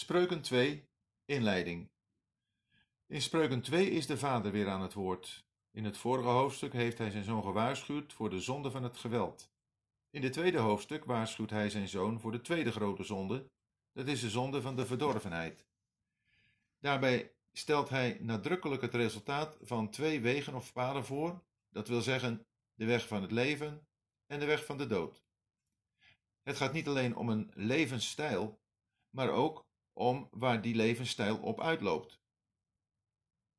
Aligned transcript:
Spreuken 0.00 0.40
2, 0.40 0.88
inleiding. 1.24 1.90
In 3.06 3.22
Spreuken 3.22 3.60
2 3.60 3.90
is 3.90 4.06
de 4.06 4.18
vader 4.18 4.52
weer 4.52 4.68
aan 4.68 4.82
het 4.82 4.92
woord. 4.92 5.44
In 5.70 5.84
het 5.84 5.96
vorige 5.96 6.28
hoofdstuk 6.28 6.72
heeft 6.72 6.98
hij 6.98 7.10
zijn 7.10 7.24
zoon 7.24 7.42
gewaarschuwd 7.42 8.12
voor 8.12 8.30
de 8.30 8.40
zonde 8.40 8.70
van 8.70 8.82
het 8.82 8.96
geweld. 8.96 9.50
In 10.10 10.22
het 10.22 10.32
tweede 10.32 10.58
hoofdstuk 10.58 11.04
waarschuwt 11.04 11.50
hij 11.50 11.70
zijn 11.70 11.88
zoon 11.88 12.20
voor 12.20 12.32
de 12.32 12.40
tweede 12.40 12.72
grote 12.72 13.02
zonde, 13.02 13.50
dat 13.92 14.06
is 14.06 14.20
de 14.20 14.30
zonde 14.30 14.62
van 14.62 14.76
de 14.76 14.86
verdorvenheid. 14.86 15.66
Daarbij 16.78 17.32
stelt 17.52 17.88
hij 17.88 18.18
nadrukkelijk 18.20 18.82
het 18.82 18.94
resultaat 18.94 19.58
van 19.60 19.90
twee 19.90 20.20
wegen 20.20 20.54
of 20.54 20.72
paden 20.72 21.04
voor, 21.04 21.42
dat 21.68 21.88
wil 21.88 22.00
zeggen 22.00 22.46
de 22.74 22.84
weg 22.84 23.06
van 23.06 23.22
het 23.22 23.30
leven 23.30 23.86
en 24.26 24.38
de 24.38 24.46
weg 24.46 24.64
van 24.64 24.78
de 24.78 24.86
dood. 24.86 25.24
Het 26.42 26.56
gaat 26.56 26.72
niet 26.72 26.88
alleen 26.88 27.16
om 27.16 27.28
een 27.28 27.50
levensstijl, 27.54 28.60
maar 29.10 29.30
ook 29.30 29.68
om 30.00 30.28
waar 30.30 30.62
die 30.62 30.74
levensstijl 30.74 31.38
op 31.38 31.60
uitloopt. 31.60 32.20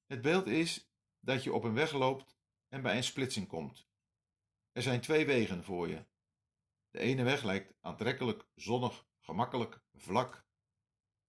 Het 0.05 0.21
beeld 0.21 0.47
is 0.47 0.91
dat 1.19 1.43
je 1.43 1.53
op 1.53 1.63
een 1.63 1.73
weg 1.73 1.91
loopt 1.91 2.37
en 2.67 2.81
bij 2.81 2.97
een 2.97 3.03
splitsing 3.03 3.47
komt. 3.47 3.87
Er 4.71 4.81
zijn 4.81 5.01
twee 5.01 5.25
wegen 5.25 5.63
voor 5.63 5.87
je. 5.87 6.05
De 6.89 6.99
ene 6.99 7.23
weg 7.23 7.43
lijkt 7.43 7.73
aantrekkelijk, 7.81 8.45
zonnig, 8.55 9.05
gemakkelijk, 9.19 9.81
vlak. 9.93 10.45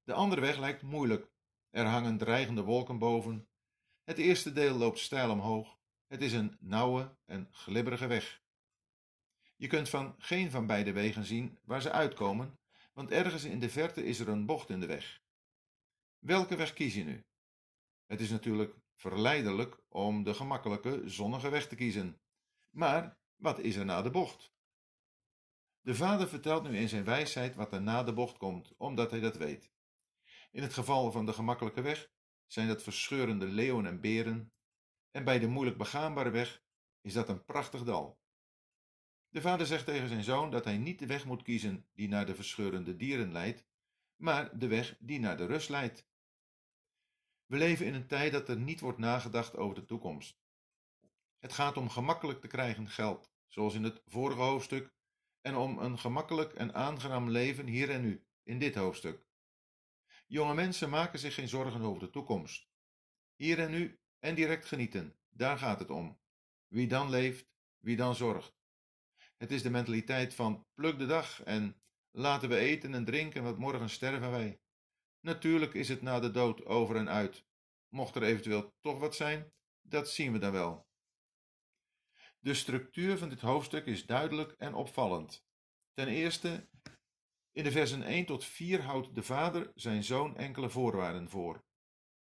De 0.03 0.13
andere 0.13 0.41
weg 0.41 0.59
lijkt 0.59 0.83
moeilijk. 0.83 1.31
Er 1.71 1.87
hangen 1.87 2.19
dreigende 2.19 2.63
wolken 2.63 2.99
boven. 2.99 3.49
Het 4.05 4.19
eerste 4.19 4.53
deel 4.53 4.77
loopt 4.77 4.99
steil 4.99 5.31
omhoog. 5.31 5.79
Het 6.07 6.23
is 6.23 6.33
een 6.33 6.57
nauwe 6.61 7.17
en 7.25 7.49
glibberige 7.51 8.07
weg. 8.07 8.43
Je 9.57 9.67
kunt 9.67 9.89
van 9.89 10.15
geen 10.19 10.51
van 10.51 10.67
beide 10.67 10.93
wegen 10.93 11.25
zien 11.25 11.59
waar 11.63 11.83
ze 11.83 11.91
uitkomen, 11.91 12.59
want 12.93 13.11
ergens 13.11 13.45
in 13.45 13.61
de 13.61 13.71
verte 13.71 14.05
is 14.05 14.19
er 14.19 14.29
een 14.29 14.47
bocht 14.47 14.71
in 14.71 14.81
de 14.81 14.87
weg. 14.87 15.23
Welke 16.19 16.57
weg 16.57 16.73
kies 16.73 16.95
je 16.95 17.05
nu? 17.05 17.25
Het 18.07 18.21
is 18.21 18.31
natuurlijk 18.31 18.77
verleidelijk 18.95 19.81
om 19.89 20.23
de 20.23 20.35
gemakkelijke, 20.35 21.03
zonnige 21.09 21.49
weg 21.49 21.69
te 21.69 21.75
kiezen. 21.75 22.21
Maar 22.71 23.19
wat 23.37 23.59
is 23.59 23.77
er 23.77 23.85
na 23.85 24.03
de 24.03 24.11
bocht? 24.11 24.53
De 25.81 25.95
vader 25.95 26.29
vertelt 26.29 26.63
nu 26.63 26.77
in 26.77 26.89
zijn 26.89 27.05
wijsheid 27.05 27.55
wat 27.55 27.73
er 27.73 27.83
na 27.83 28.03
de 28.03 28.13
bocht 28.13 28.37
komt, 28.37 28.77
omdat 28.77 29.11
hij 29.11 29.21
dat 29.21 29.37
weet. 29.37 29.71
In 30.51 30.63
het 30.63 30.73
geval 30.73 31.11
van 31.11 31.27
de 31.27 31.33
gemakkelijke 31.33 31.81
weg 31.81 32.11
zijn 32.47 32.69
dat 32.69 32.83
verscheurende 32.83 33.47
leeuwen 33.47 33.87
en 33.87 34.01
beren, 34.01 34.53
en 35.11 35.25
bij 35.25 35.39
de 35.39 35.47
moeilijk 35.47 35.79
begaanbare 35.79 36.31
weg 36.31 36.63
is 37.01 37.13
dat 37.13 37.29
een 37.29 37.45
prachtig 37.45 37.85
dal. 37.85 38.22
De 39.33 39.41
vader 39.41 39.67
zegt 39.67 39.85
tegen 39.85 40.09
zijn 40.09 40.23
zoon 40.23 40.51
dat 40.51 40.65
hij 40.65 40.79
niet 40.79 40.99
de 40.99 41.07
weg 41.07 41.25
moet 41.25 41.43
kiezen 41.43 41.87
die 41.95 42.09
naar 42.09 42.27
de 42.27 42.35
verscheurende 42.35 42.97
dieren 42.97 43.33
leidt, 43.33 43.65
maar 44.17 44.59
de 44.59 44.67
weg 44.67 44.97
die 45.01 45.21
naar 45.21 45.37
de 45.37 45.47
rust 45.47 45.69
leidt. 45.69 46.07
We 47.47 47.57
leven 47.57 47.87
in 47.87 47.95
een 47.95 48.07
tijd 48.07 48.33
dat 48.33 48.49
er 48.49 48.57
niet 48.57 48.81
wordt 48.81 48.99
nagedacht 48.99 49.57
over 49.57 49.75
de 49.75 49.85
toekomst. 49.85 50.41
Het 51.39 51.53
gaat 51.53 51.77
om 51.77 51.89
gemakkelijk 51.89 52.41
te 52.41 52.47
krijgen 52.47 52.89
geld, 52.89 53.33
zoals 53.47 53.75
in 53.75 53.85
het 53.85 54.03
vorige 54.07 54.41
hoofdstuk, 54.41 54.95
en 55.41 55.57
om 55.57 55.79
een 55.79 55.99
gemakkelijk 55.99 56.53
en 56.53 56.75
aangenaam 56.75 57.31
leven 57.31 57.67
hier 57.67 57.91
en 57.91 58.03
nu, 58.03 58.27
in 58.43 58.59
dit 58.59 58.75
hoofdstuk. 58.75 59.27
Jonge 60.27 60.55
mensen 60.55 60.91
maken 60.91 61.19
zich 61.19 61.35
geen 61.35 61.49
zorgen 61.49 61.81
over 61.81 62.01
de 62.01 62.11
toekomst. 62.11 62.71
Hier 63.35 63.59
en 63.59 63.71
nu 63.71 64.01
en 64.19 64.35
direct 64.35 64.65
genieten, 64.65 65.17
daar 65.31 65.59
gaat 65.59 65.79
het 65.79 65.91
om. 65.91 66.21
Wie 66.69 66.87
dan 66.87 67.11
leeft, 67.11 67.47
wie 67.79 67.97
dan 67.97 68.15
zorgt. 68.15 68.62
Het 69.43 69.51
is 69.51 69.63
de 69.63 69.71
mentaliteit 69.71 70.35
van 70.35 70.67
pluk 70.75 70.99
de 70.99 71.07
dag 71.07 71.43
en 71.43 71.83
laten 72.11 72.49
we 72.49 72.57
eten 72.57 72.95
en 72.95 73.05
drinken, 73.05 73.43
want 73.43 73.59
morgen 73.59 73.91
sterven 73.91 74.31
wij. 74.31 74.61
Natuurlijk 75.21 75.75
is 75.75 75.89
het 75.89 76.03
na 76.03 76.21
de 76.21 76.31
dood 76.31 76.65
over 76.65 76.97
en 76.97 77.09
uit. 77.09 77.45
Mocht 77.89 78.15
er 78.15 78.23
eventueel 78.23 78.75
toch 78.81 78.99
wat 78.99 79.15
zijn, 79.15 79.53
dat 79.81 80.11
zien 80.11 80.33
we 80.33 80.39
dan 80.39 80.53
wel. 80.53 80.87
De 82.39 82.55
structuur 82.55 83.19
van 83.19 83.29
dit 83.29 83.41
hoofdstuk 83.41 83.87
is 83.87 84.07
duidelijk 84.07 84.53
en 84.53 84.75
opvallend. 84.75 85.45
Ten 85.93 86.09
eerste, 86.09 86.69
in 87.53 87.65
de 87.65 87.71
versen 87.71 88.03
1 88.03 88.27
tot 88.27 88.45
4 88.45 88.83
houdt 88.83 89.15
de 89.15 89.23
vader 89.23 89.73
zijn 89.75 90.05
zoon 90.05 90.37
enkele 90.37 90.71
voorwaarden 90.71 91.29
voor. 91.29 91.65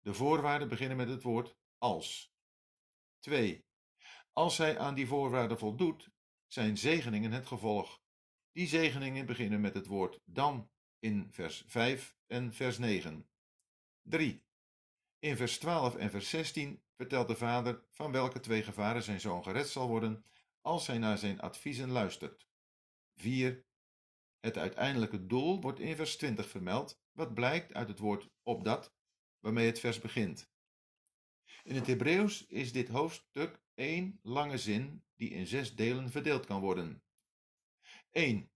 De 0.00 0.14
voorwaarden 0.14 0.69
beginnen 0.69 0.96
met 0.96 1.08
het 1.08 1.22
woord 1.22 1.56
als. 1.78 2.32
2. 3.19 3.66
Als 4.32 4.58
hij 4.58 4.78
aan 4.78 4.94
die 4.94 5.06
voorwaarden 5.06 5.58
voldoet, 5.58 6.16
zijn 6.48 6.78
zegeningen 6.78 7.32
het 7.32 7.47
gevolg. 7.47 8.00
Die 8.53 8.66
zegeningen 8.66 9.26
beginnen 9.26 9.60
met 9.60 9.75
het 9.75 9.86
woord 9.86 10.20
dan 10.25 10.70
in 10.98 11.26
vers 11.31 11.64
5 11.66 12.16
en 12.26 12.53
vers 12.53 12.78
9. 12.78 13.28
3. 14.03 14.44
In 15.19 15.37
vers 15.37 15.58
12 15.58 15.97
en 15.97 16.10
vers 16.10 16.31
16 16.31 16.82
vertelt 16.97 17.28
de 17.28 17.37
vader 17.37 17.84
van 17.91 18.12
welke 18.12 18.41
twee 18.41 18.62
gevaren 18.62 19.03
zijn 19.03 19.20
zoon 19.20 19.42
gered 19.42 19.69
zal 19.69 19.88
worden 19.88 20.25
als 20.60 20.87
hij 20.87 20.98
naar 20.98 21.19
zijn 21.19 21.41
adviezen 21.41 21.91
luistert. 21.91 22.48
4. 23.14 23.66
Het 24.41 24.58
uiteindelijke 24.58 25.26
doel 25.26 25.60
wordt 25.60 25.81
in 25.81 25.97
vers 25.97 26.16
20 26.16 26.48
vermeld, 26.48 27.00
wat 27.12 27.34
blijkt 27.34 27.75
uit 27.75 27.88
het 27.88 27.98
woord 27.98 28.28
opdat, 28.42 28.94
waarmee 29.38 29.66
het 29.66 29.81
vers 29.81 30.00
begint. 30.00 30.50
In 31.62 31.75
het 31.75 31.87
Hebreeuws 31.87 32.47
is 32.47 32.72
dit 32.72 32.88
hoofdstuk 32.88 33.62
één 33.78 34.18
lange 34.22 34.58
zin 34.58 35.04
die 35.16 35.30
in 35.30 35.46
zes 35.46 35.74
delen 35.74 36.10
verdeeld 36.10 36.46
kan 36.46 36.60
worden. 36.60 37.02
1. 38.10 38.50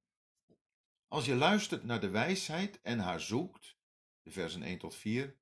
Als 1.08 1.24
je 1.24 1.34
luistert 1.34 1.84
naar 1.84 2.00
de 2.00 2.10
wijsheid 2.10 2.80
en 2.80 2.98
haar 2.98 3.20
zoekt, 3.20 3.76
versen 4.24 4.62
1 4.62 4.78
tot 4.78 4.94
4. 4.94 5.36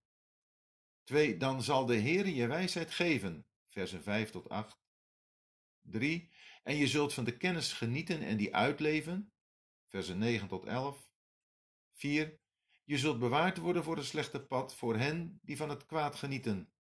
2. 1.05 1.37
Dan 1.37 1.63
zal 1.63 1.87
de 1.87 1.95
Heer 1.95 2.29
je 2.29 2.47
wijsheid 2.47 2.91
geven, 2.91 3.47
versen 3.67 4.03
5 4.03 4.31
tot 4.31 4.49
8. 4.49 4.79
3. 5.81 6.31
En 6.63 6.77
je 6.77 6.87
zult 6.87 7.15
van 7.15 7.25
de 7.25 7.37
kennis 7.37 7.73
genieten 7.73 8.23
en 8.23 8.37
die 8.37 8.55
uitleven, 8.55 9.33
versen 9.87 10.19
9 10.19 10.49
tot 10.49 10.65
11. 10.65 11.11
4. 11.93 12.41
Je 12.85 12.99
zult 12.99 13.19
bewaard 13.19 13.59
worden 13.59 13.85
voor 13.85 13.97
het 13.97 14.07
slechte 14.07 14.41
pad 14.41 14.75
voor 14.75 14.97
hen 14.97 15.39
die 15.43 15.57
van 15.57 15.69
het 15.69 15.87
kwaad 15.87 16.15
genieten, 16.15 16.73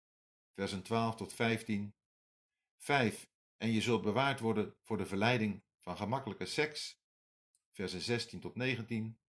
versen 0.54 0.84
12 0.84 1.16
tot 1.16 1.34
15. 1.34 1.94
5. 2.80 3.30
En 3.58 3.72
je 3.72 3.82
zult 3.82 4.02
bewaard 4.02 4.40
worden 4.40 4.76
voor 4.82 4.98
de 4.98 5.06
verleiding 5.06 5.64
van 5.80 5.98
gemakkelijke 5.98 6.46
seks, 6.46 7.02
versen 7.72 8.02
16 8.02 8.40
tot 8.40 8.56
19. 8.56 9.20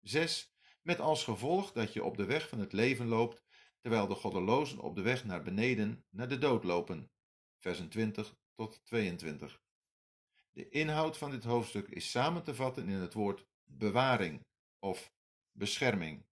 6. 0.00 0.54
Met 0.82 1.00
als 1.00 1.24
gevolg 1.24 1.72
dat 1.72 1.92
je 1.92 2.04
op 2.04 2.16
de 2.16 2.24
weg 2.24 2.48
van 2.48 2.58
het 2.58 2.72
leven 2.72 3.06
loopt, 3.06 3.42
terwijl 3.80 4.06
de 4.06 4.14
goddelozen 4.14 4.78
op 4.78 4.94
de 4.94 5.02
weg 5.02 5.24
naar 5.24 5.42
beneden 5.42 6.04
naar 6.10 6.28
de 6.28 6.38
dood 6.38 6.64
lopen, 6.64 7.10
versen 7.58 7.88
20 7.88 8.36
tot 8.54 8.84
22. 8.84 9.60
De 10.52 10.68
inhoud 10.68 11.18
van 11.18 11.30
dit 11.30 11.44
hoofdstuk 11.44 11.88
is 11.88 12.10
samen 12.10 12.42
te 12.42 12.54
vatten 12.54 12.88
in 12.88 12.98
het 12.98 13.14
woord 13.14 13.46
bewaring 13.64 14.46
of 14.78 15.12
bescherming. 15.52 16.26